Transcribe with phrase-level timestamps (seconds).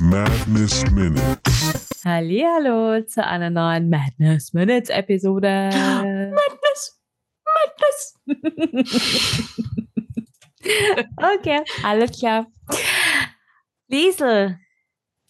[0.00, 2.00] Madness Minutes.
[2.06, 5.68] Hallo zu einer neuen Madness Minutes Episode.
[5.72, 6.98] Madness!
[7.44, 8.14] Madness!
[11.18, 12.46] okay, alles klar.
[13.88, 14.58] Liesel.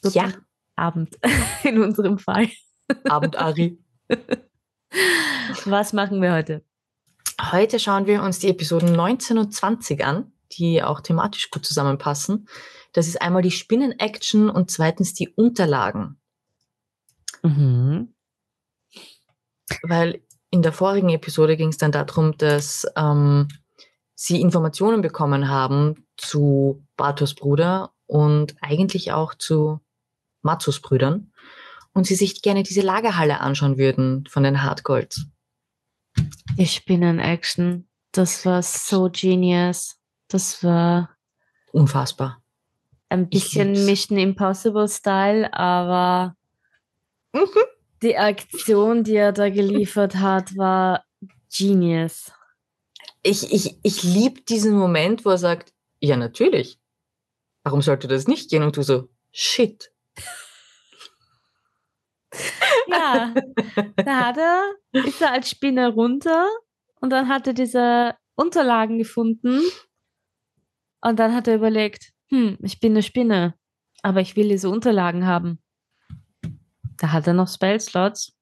[0.04, 0.32] Ja.
[0.76, 1.18] Abend
[1.64, 2.48] in unserem Fall.
[3.08, 3.76] Abend, Ari.
[5.64, 6.64] Was machen wir heute?
[7.50, 12.46] Heute schauen wir uns die Episoden 19 und 20 an, die auch thematisch gut zusammenpassen.
[12.92, 16.20] Das ist einmal die Spinnen-Action und zweitens die Unterlagen.
[17.42, 18.14] Mhm.
[19.82, 23.48] Weil in der vorigen Episode ging es dann darum, dass ähm,
[24.14, 29.80] sie Informationen bekommen haben zu Bartos Bruder und eigentlich auch zu
[30.42, 31.32] Matsus Brüdern
[31.92, 35.26] und sie sich gerne diese Lagerhalle anschauen würden von den Hardgolds.
[36.58, 39.96] Die Spinnen-Action, das war so genius.
[40.28, 41.10] Das war
[41.72, 42.39] Unfassbar.
[43.10, 43.72] Ein bisschen.
[43.86, 46.36] Mission Impossible Style, aber
[47.32, 47.48] Mhm.
[48.02, 51.04] die Aktion, die er da geliefert hat, war
[51.56, 52.32] genius.
[53.22, 56.78] Ich, ich, ich liebe diesen Moment, wo er sagt, ja, natürlich.
[57.62, 58.62] Warum sollte das nicht gehen?
[58.62, 59.92] Und du so, shit.
[62.86, 63.34] Ja,
[63.96, 64.74] da hat er,
[65.04, 66.48] ist er als Spinne runter
[67.00, 69.60] und dann hat er diese Unterlagen gefunden
[71.00, 73.54] und dann hat er überlegt, hm, ich bin eine Spinne,
[74.02, 75.60] aber ich will diese Unterlagen haben.
[76.96, 78.36] Da hat er noch Spellslots,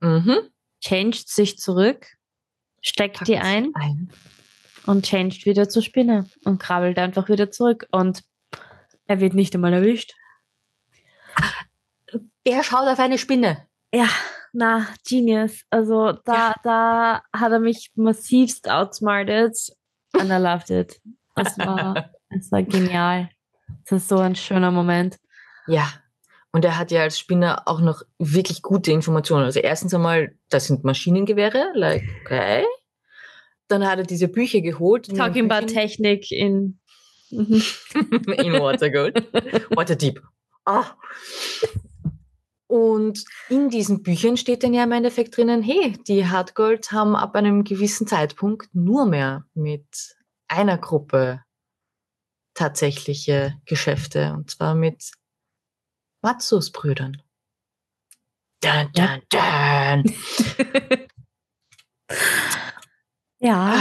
[0.00, 0.50] Mhm.
[0.80, 2.06] changed sich zurück,
[2.80, 4.12] steckt die Packt ein ein.
[4.86, 8.22] und changed wieder zur Spinne und krabbelt einfach wieder zurück und
[9.06, 10.12] er wird nicht einmal erwischt.
[12.44, 13.66] Wer schaut auf eine Spinne?
[13.94, 14.08] Ja,
[14.52, 15.62] na, Genius.
[15.70, 19.56] Also da, da hat er mich massivst outsmarted
[20.14, 21.00] and I loved it.
[21.36, 23.30] Das war, das war genial.
[23.88, 25.18] Das ist so ein schöner Moment.
[25.66, 25.92] Ja.
[26.52, 29.44] Und er hat ja als Spinner auch noch wirklich gute Informationen.
[29.44, 32.64] Also erstens einmal, das sind Maschinengewehre, like, okay.
[33.68, 35.08] Dann hat er diese Bücher geholt.
[35.16, 36.78] Talking about Büchern- Technik in.
[37.30, 37.62] Mhm.
[37.94, 39.32] in Watergold.
[39.74, 40.22] Waterdeep.
[40.66, 40.84] Ah.
[42.66, 47.34] Und in diesen Büchern steht dann ja im Endeffekt drinnen, hey, die Hardgolds haben ab
[47.34, 49.86] einem gewissen Zeitpunkt nur mehr mit
[50.48, 51.42] einer Gruppe
[52.54, 54.32] tatsächliche Geschäfte.
[54.32, 55.10] Und zwar mit
[56.22, 57.22] Matsus Brüdern.
[58.60, 59.18] Dun, Ja.
[59.30, 60.14] dun, dun.
[63.38, 63.76] Ja,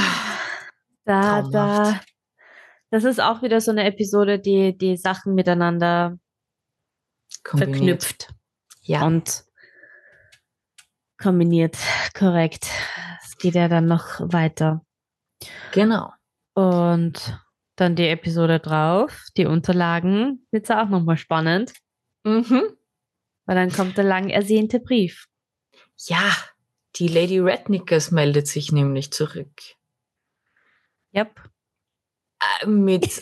[1.06, 1.54] da, traumhaft.
[1.54, 2.02] da.
[2.90, 6.18] Das ist auch wieder so eine Episode, die die Sachen miteinander
[7.44, 7.76] Kombiniert.
[8.03, 8.34] verknüpft.
[8.84, 9.06] Ja.
[9.06, 9.46] und
[11.22, 11.78] kombiniert.
[12.18, 12.68] Korrekt.
[13.24, 14.84] Es geht ja dann noch weiter.
[15.72, 16.12] Genau.
[16.56, 17.40] Und
[17.76, 21.74] dann die Episode drauf, die Unterlagen, wird auch nochmal spannend,
[22.24, 22.64] Mhm.
[23.46, 25.28] weil dann kommt der lang ersehnte Brief.
[25.98, 26.36] Ja,
[26.96, 29.52] die Lady Rednickers meldet sich nämlich zurück.
[31.16, 31.42] Yep.
[32.62, 33.22] Äh, mit.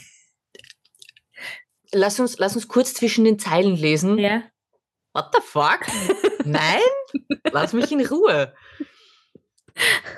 [1.92, 4.18] lass, uns, lass uns kurz zwischen den Zeilen lesen.
[4.18, 4.44] Ja.
[5.14, 5.82] What the fuck?
[6.46, 6.82] Nein?
[7.52, 8.54] Lass mich in Ruhe.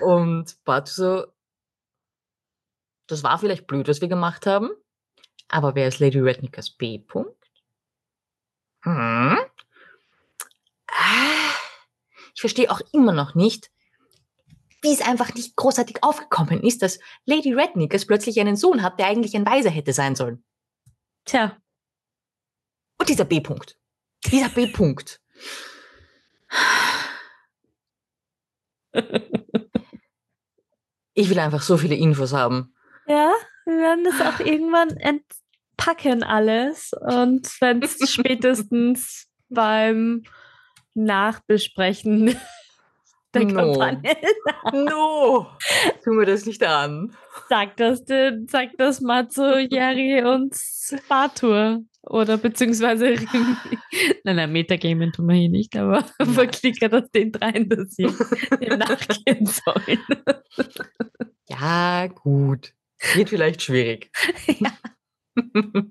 [0.02, 1.26] Und Bart so,
[3.08, 4.70] das war vielleicht blöd, was wir gemacht haben,
[5.48, 7.00] aber wer ist Lady Rednickers B.
[7.00, 7.36] -Punkt?
[8.84, 9.38] Hm?
[10.88, 11.54] Ah,
[12.34, 13.70] ich verstehe auch immer noch nicht,
[14.82, 19.08] wie es einfach nicht großartig aufgekommen ist, dass Lady Rednickers plötzlich einen Sohn hat, der
[19.08, 20.44] eigentlich ein Weiser hätte sein sollen.
[21.26, 21.58] Tja,
[22.98, 23.78] Und dieser B-Punkt.
[24.26, 25.22] Dieser B-Punkt.
[31.14, 32.74] Ich will einfach so viele Infos haben.
[33.12, 33.34] Ja,
[33.66, 36.92] wir werden das auch irgendwann entpacken alles.
[36.94, 40.24] Und wenn es spätestens beim
[40.94, 42.36] Nachbesprechen
[43.34, 43.54] der No.
[43.54, 44.16] Kampagne
[44.74, 45.48] No!
[46.04, 47.14] Tu mir das nicht an.
[47.50, 48.04] sagt das,
[48.48, 50.56] sagt das mal zu Jerry und
[51.08, 51.82] Bartur.
[52.04, 53.14] Oder beziehungsweise,
[54.24, 56.04] nein, nein, Metagamen tun wir hier nicht, aber
[56.34, 58.08] verklicker das den dreien, dass sie
[58.76, 60.00] nachgehen sollen.
[61.48, 62.74] Ja, gut.
[63.14, 64.12] Wird vielleicht schwierig.
[64.60, 64.72] Ja.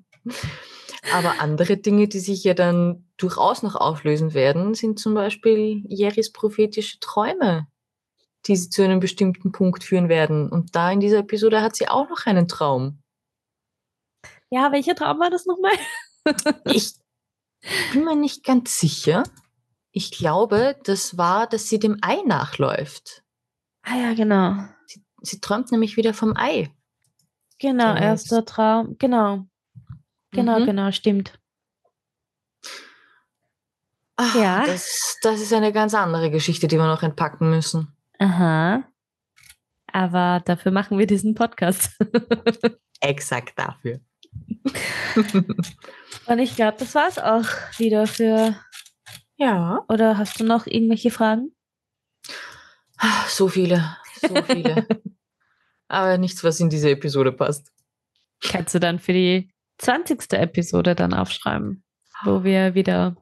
[1.12, 6.30] Aber andere Dinge, die sich ja dann durchaus noch auflösen werden, sind zum Beispiel Jeris
[6.30, 7.66] prophetische Träume,
[8.46, 10.50] die sie zu einem bestimmten Punkt führen werden.
[10.50, 13.02] Und da in dieser Episode hat sie auch noch einen Traum.
[14.50, 15.72] Ja, welcher Traum war das nochmal?
[16.66, 16.92] Ich
[17.92, 19.24] bin mir nicht ganz sicher.
[19.90, 23.22] Ich glaube, das war, dass sie dem Ei nachläuft.
[23.82, 24.64] Ah ja, genau.
[25.22, 26.70] Sie träumt nämlich wieder vom Ei.
[27.60, 28.96] Genau, Traum erster Traum.
[28.98, 29.46] Genau.
[30.32, 30.66] Genau, Mhm.
[30.66, 31.38] genau, stimmt.
[34.16, 34.66] Ah, Ja.
[34.66, 37.96] Das, das ist eine ganz andere Geschichte, die wir noch entpacken müssen.
[38.18, 38.84] Aha.
[39.92, 41.98] Aber dafür machen wir diesen Podcast.
[43.00, 44.00] Exakt dafür.
[46.26, 47.46] Und ich glaube, das war es auch
[47.78, 48.54] wieder für.
[49.36, 49.84] ja.
[49.88, 51.52] Oder hast du noch irgendwelche Fragen?
[53.28, 54.86] So viele, so viele.
[55.90, 57.72] Aber nichts, was in diese Episode passt.
[58.42, 60.32] Kannst du dann für die 20.
[60.34, 61.82] Episode dann aufschreiben,
[62.25, 63.16] wo wir wieder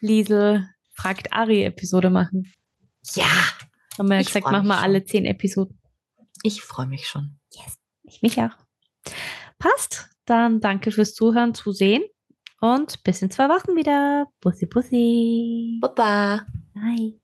[0.00, 2.52] Liesel fragt Ari Episode machen.
[3.14, 3.30] Ja,
[3.96, 5.78] Haben wir ja Ich gesagt, machen wir alle 10 Episoden.
[6.42, 7.38] ich freue mich schon.
[8.02, 8.56] Ich mich auch.
[9.58, 10.08] Passt.
[10.24, 12.02] Dann danke fürs Zuhören, Zusehen
[12.60, 14.26] und bis in zwei Wochen wieder.
[14.40, 15.78] Bussi, bussi.
[15.80, 16.44] Baba.
[16.74, 17.19] Bye.